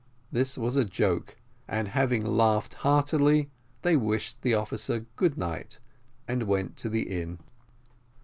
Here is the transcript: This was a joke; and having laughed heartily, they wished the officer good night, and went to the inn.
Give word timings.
This 0.31 0.57
was 0.57 0.77
a 0.77 0.83
joke; 0.83 1.37
and 1.67 1.89
having 1.89 2.25
laughed 2.25 2.73
heartily, 2.81 3.51
they 3.83 3.95
wished 3.95 4.41
the 4.41 4.55
officer 4.55 5.05
good 5.15 5.37
night, 5.37 5.77
and 6.27 6.47
went 6.47 6.75
to 6.77 6.89
the 6.89 7.03
inn. 7.03 7.37